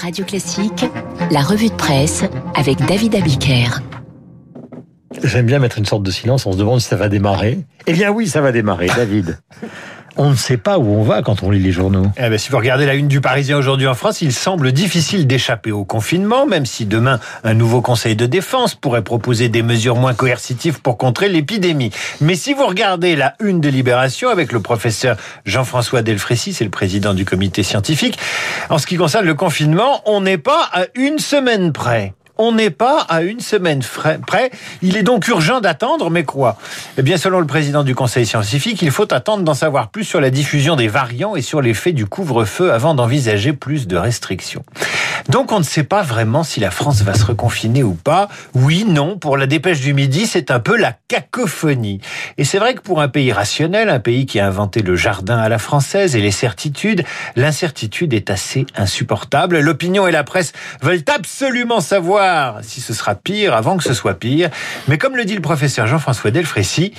[0.00, 0.86] Radio Classique,
[1.30, 3.82] la revue de presse avec David Abiker.
[5.22, 7.58] J'aime bien mettre une sorte de silence, on se demande si ça va démarrer.
[7.86, 9.38] Eh bien oui, ça va démarrer, David.
[10.16, 12.06] On ne sait pas où on va quand on lit les journaux.
[12.16, 15.26] Eh ben, si vous regardez la une du Parisien aujourd'hui en France, il semble difficile
[15.26, 19.96] d'échapper au confinement, même si demain un nouveau Conseil de défense pourrait proposer des mesures
[19.96, 21.90] moins coercitives pour contrer l'épidémie.
[22.20, 26.70] Mais si vous regardez la une de Libération avec le professeur Jean-François Delfrécy, c'est le
[26.70, 28.18] président du comité scientifique,
[28.68, 32.14] en ce qui concerne le confinement, on n'est pas à une semaine près.
[32.42, 33.82] On n'est pas à une semaine
[34.26, 34.50] près.
[34.80, 36.56] Il est donc urgent d'attendre, mais quoi?
[36.96, 40.22] Eh bien, selon le président du Conseil scientifique, il faut attendre d'en savoir plus sur
[40.22, 44.64] la diffusion des variants et sur l'effet du couvre-feu avant d'envisager plus de restrictions.
[45.28, 48.28] Donc, on ne sait pas vraiment si la France va se reconfiner ou pas.
[48.54, 52.00] Oui, non, pour la dépêche du midi, c'est un peu la cacophonie.
[52.38, 55.38] Et c'est vrai que pour un pays rationnel, un pays qui a inventé le jardin
[55.38, 57.04] à la française et les certitudes,
[57.36, 59.58] l'incertitude est assez insupportable.
[59.60, 60.52] L'opinion et la presse
[60.82, 64.50] veulent absolument savoir si ce sera pire avant que ce soit pire.
[64.88, 66.92] Mais comme le dit le professeur Jean-François Delfrécy,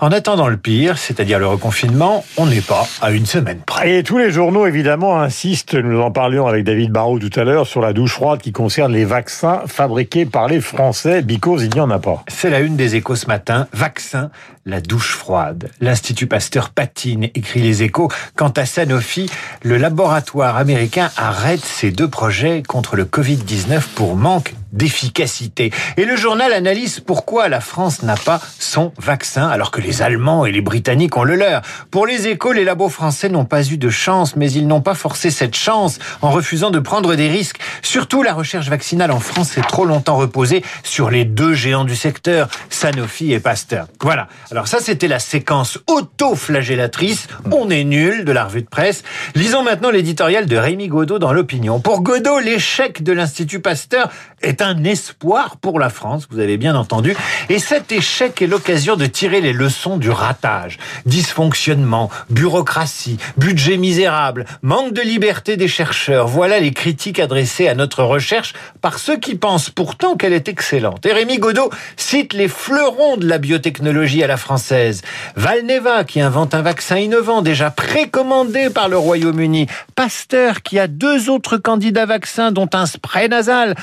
[0.00, 3.98] en attendant le pire, c'est-à-dire le reconfinement, on n'est pas à une semaine près.
[3.98, 7.66] Et tous les journaux, évidemment, insistent, nous en parlions avec David Barrault tout à l'heure,
[7.66, 11.80] sur la douche froide qui concerne les vaccins fabriqués par les Français, because il n'y
[11.80, 12.24] en a pas.
[12.28, 13.68] C'est la une des échos ce matin.
[13.74, 14.30] Vaccin,
[14.64, 15.70] la douche froide.
[15.80, 18.08] L'Institut Pasteur patine, écrit les échos.
[18.36, 19.30] Quant à Sanofi,
[19.62, 25.72] le laboratoire américain arrête ses deux projets contre le Covid-19 pour manque d'efficacité.
[25.96, 30.46] Et le journal analyse pourquoi la France n'a pas son vaccin alors que les Allemands
[30.46, 31.62] et les Britanniques ont le leur.
[31.90, 34.94] Pour les échos, les labos français n'ont pas eu de chance, mais ils n'ont pas
[34.94, 37.58] forcé cette chance en refusant de prendre des risques.
[37.82, 41.96] Surtout, la recherche vaccinale en France s'est trop longtemps reposée sur les deux géants du
[41.96, 43.86] secteur, Sanofi et Pasteur.
[44.00, 44.28] Voilà.
[44.50, 47.28] Alors ça, c'était la séquence auto-flagellatrice.
[47.50, 49.02] On est nul de la revue de presse.
[49.34, 51.80] Lisons maintenant l'éditorial de Rémi Godot dans l'opinion.
[51.80, 54.10] Pour Godot, l'échec de l'Institut Pasteur
[54.42, 57.14] est un espoir pour la France, vous avez bien entendu.
[57.48, 60.78] Et cet échec est l'occasion de tirer les leçons du ratage.
[61.06, 66.26] Dysfonctionnement, bureaucratie, budget misérable, manque de liberté des chercheurs.
[66.26, 71.04] Voilà les critiques adressées à notre recherche par ceux qui pensent pourtant qu'elle est excellente.
[71.06, 75.02] Et Rémi Godot cite les fleurons de la biotechnologie à la française.
[75.36, 79.66] Valneva qui invente un vaccin innovant déjà précommandé par le Royaume-Uni.
[79.94, 83.74] Pasteur qui a deux autres candidats vaccins dont un spray nasal.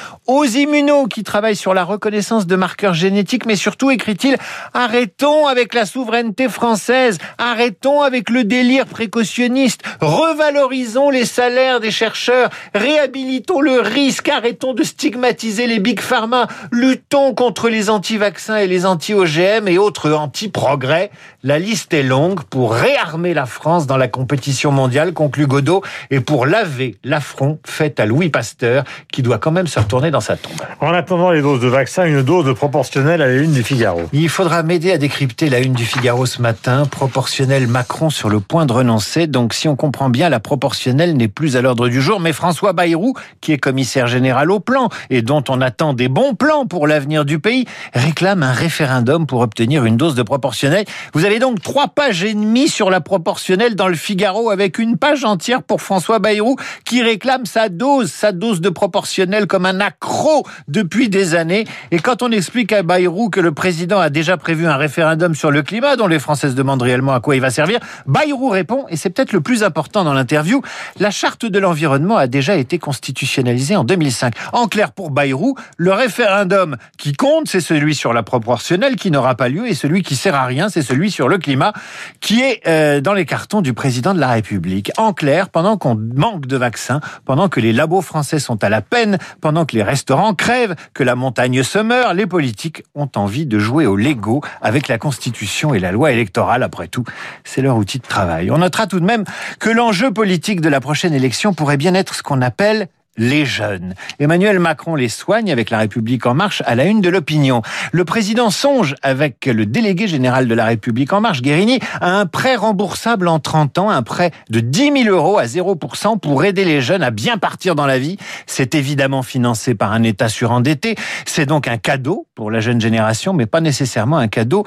[0.48, 4.38] Osi Immuno qui travaille sur la reconnaissance de marqueurs génétiques, mais surtout, écrit-il,
[4.74, 12.50] arrêtons avec la souveraineté française, arrêtons avec le délire précautionniste, revalorisons les salaires des chercheurs,
[12.74, 18.86] réhabilitons le risque, arrêtons de stigmatiser les big pharma, luttons contre les anti-vaccins et les
[18.86, 21.12] anti-OGM et autres anti-progrès.
[21.44, 26.22] La liste est longue pour réarmer la France dans la compétition mondiale, conclut Godot, et
[26.22, 30.37] pour laver l'affront fait à Louis Pasteur, qui doit quand même se retourner dans sa
[30.80, 34.02] En attendant les doses de vaccin, une dose proportionnelle à la une du Figaro.
[34.14, 36.86] Il faudra m'aider à décrypter la une du Figaro ce matin.
[36.86, 39.26] Proportionnel Macron sur le point de renoncer.
[39.26, 42.20] Donc, si on comprend bien, la proportionnelle n'est plus à l'ordre du jour.
[42.20, 46.36] Mais François Bayrou, qui est commissaire général au plan et dont on attend des bons
[46.36, 50.86] plans pour l'avenir du pays, réclame un référendum pour obtenir une dose de proportionnelle.
[51.14, 54.98] Vous avez donc trois pages et demie sur la proportionnelle dans le Figaro avec une
[54.98, 56.56] page entière pour François Bayrou
[56.86, 60.27] qui réclame sa dose, sa dose de proportionnelle comme un accro
[60.68, 61.66] depuis des années.
[61.92, 65.52] Et quand on explique à Bayrou que le président a déjà prévu un référendum sur
[65.52, 68.86] le climat, dont les Français se demandent réellement à quoi il va servir, Bayrou répond,
[68.90, 70.62] et c'est peut-être le plus important dans l'interview,
[71.00, 74.34] la charte de l'environnement a déjà été constitutionnalisée en 2005.
[74.54, 79.36] En clair, pour Bayrou, le référendum qui compte, c'est celui sur la proportionnelle qui n'aura
[79.36, 81.74] pas lieu, et celui qui sert à rien, c'est celui sur le climat,
[82.20, 84.92] qui est euh, dans les cartons du président de la République.
[84.98, 88.82] En clair, pendant qu'on manque de vaccins, pendant que les labos français sont à la
[88.82, 93.46] peine, pendant que les restaurants crève, que la montagne se meurt, les politiques ont envie
[93.46, 96.64] de jouer au Lego avec la Constitution et la loi électorale.
[96.64, 97.04] Après tout,
[97.44, 98.52] c'est leur outil de travail.
[98.52, 99.24] On notera tout de même
[99.60, 103.96] que l'enjeu politique de la prochaine élection pourrait bien être ce qu'on appelle les jeunes.
[104.20, 107.62] Emmanuel Macron les soigne avec la République en marche à la une de l'opinion.
[107.92, 112.26] Le président songe avec le délégué général de la République en marche, Guérini, à un
[112.26, 116.66] prêt remboursable en 30 ans, un prêt de 10 000 euros à 0% pour aider
[116.66, 118.18] les jeunes à bien partir dans la vie.
[118.46, 120.96] C'est évidemment financé par un État surendetté.
[121.26, 124.64] C'est donc un cadeau pour la jeune génération, mais pas nécessairement un cadeau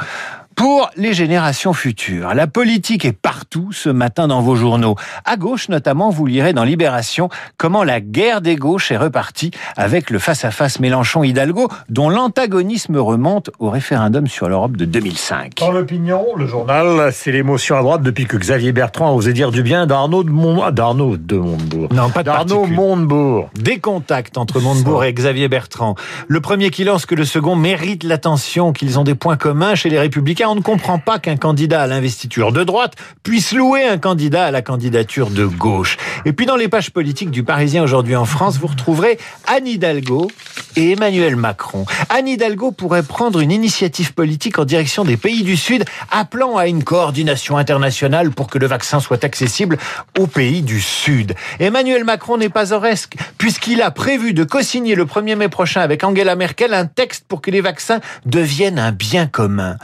[0.60, 2.34] pour les générations futures.
[2.34, 4.94] La politique est partout ce matin dans vos journaux.
[5.24, 10.10] À gauche notamment, vous lirez dans Libération comment la guerre des gauches est repartie avec
[10.10, 15.54] le face-à-face Mélenchon-Hidalgo dont l'antagonisme remonte au référendum sur l'Europe de 2005.
[15.60, 19.52] Dans l'opinion, le journal, c'est l'émotion à droite depuis que Xavier Bertrand a osé dire
[19.52, 20.70] du bien d'Arnaud de, Mont...
[20.72, 21.88] d'Arnaud de Montebourg.
[21.90, 23.48] Non, pas d'Arnaud Montebourg.
[23.54, 25.94] Des contacts entre Montebourg et Xavier Bertrand.
[26.28, 29.88] Le premier qui lance que le second mérite l'attention, qu'ils ont des points communs chez
[29.88, 30.49] les Républicains.
[30.50, 34.50] On ne comprend pas qu'un candidat à l'investiture de droite puisse louer un candidat à
[34.50, 35.96] la candidature de gauche.
[36.24, 39.16] Et puis dans les pages politiques du Parisien aujourd'hui en France, vous retrouverez
[39.46, 40.28] Anne Hidalgo
[40.74, 41.84] et Emmanuel Macron.
[42.08, 46.66] Anne Hidalgo pourrait prendre une initiative politique en direction des pays du Sud, appelant à
[46.66, 49.78] une coordination internationale pour que le vaccin soit accessible
[50.18, 51.34] aux pays du Sud.
[51.60, 56.02] Emmanuel Macron n'est pas oresque, puisqu'il a prévu de co-signer le 1er mai prochain avec
[56.02, 59.76] Angela Merkel un texte pour que les vaccins deviennent un bien commun.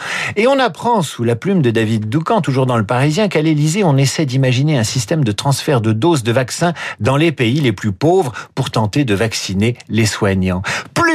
[0.47, 3.97] On apprend, sous la plume de David Doucan, toujours dans le Parisien, qu'à l'Élysée, on
[3.97, 7.93] essaie d'imaginer un système de transfert de doses de vaccins dans les pays les plus
[7.93, 10.63] pauvres pour tenter de vacciner les soignants.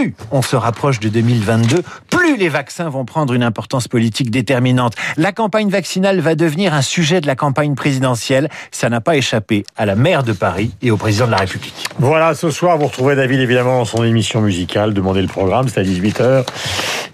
[0.01, 4.93] Plus on se rapproche de 2022, plus les vaccins vont prendre une importance politique déterminante.
[5.15, 8.49] La campagne vaccinale va devenir un sujet de la campagne présidentielle.
[8.71, 11.87] Ça n'a pas échappé à la maire de Paris et au président de la République.
[11.99, 14.95] Voilà, ce soir, vous retrouvez David évidemment dans son émission musicale.
[14.95, 16.45] Demandez le programme, c'est à 18h.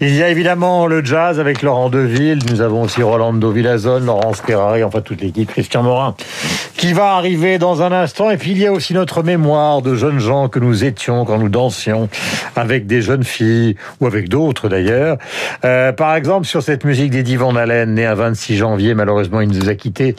[0.00, 2.38] Il y a évidemment le jazz avec Laurent Deville.
[2.48, 6.14] Nous avons aussi Rolando Villazone, Laurence Ferrari, enfin toute l'équipe, Christian Morin,
[6.78, 8.30] qui va arriver dans un instant.
[8.30, 11.36] Et puis il y a aussi notre mémoire de jeunes gens que nous étions quand
[11.36, 12.08] nous dansions
[12.54, 15.18] avec des jeunes filles ou avec d'autres d'ailleurs.
[15.64, 19.48] Euh, par exemple, sur cette musique d'Eddie Van Halen, né un 26 janvier, malheureusement il
[19.48, 20.14] nous a quitté,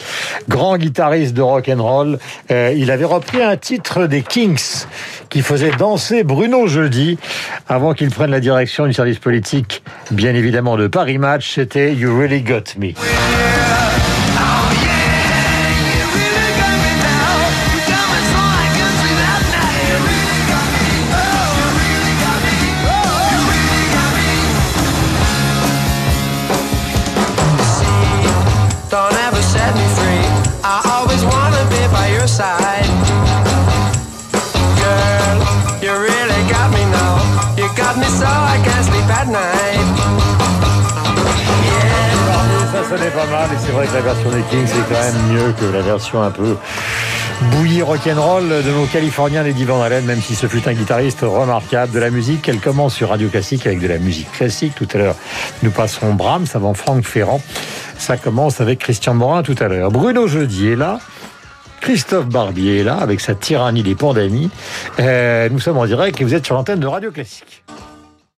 [0.49, 2.19] grand guitariste de rock and roll.
[2.51, 4.85] Euh, il avait repris un titre des Kings
[5.29, 7.17] qui faisait danser Bruno Jeudi
[7.69, 9.81] avant qu'il prenne la direction du service politique,
[10.11, 11.55] bien évidemment de Paris Match.
[11.55, 12.89] C'était You Really Got Me.
[32.29, 32.85] Side.
[34.77, 35.37] Girl,
[35.81, 37.17] you really got me now.
[37.57, 39.87] You got me so I can't sleep at night.
[42.71, 45.33] Ça sonnait pas mal et c'est vrai que la version des Kings c'est quand même
[45.33, 46.55] mieux que la version un peu
[47.51, 51.91] bouillie rock'n'roll de nos Californiens les Van Halen, même si ce fut un guitariste remarquable
[51.91, 52.47] de la musique.
[52.47, 54.73] Elle commence sur Radio Classique avec de la musique classique.
[54.75, 55.15] Tout à l'heure,
[55.63, 57.41] nous passerons Brahms avant Franck Ferrand.
[57.97, 59.91] Ça commence avec Christian Morin tout à l'heure.
[59.91, 60.99] Bruno Jeudi est là.
[61.81, 64.49] Christophe Barbier est là avec sa tyrannie des pandémies.
[64.99, 67.63] Euh, nous sommes en direct et vous êtes sur l'antenne de Radio Classique.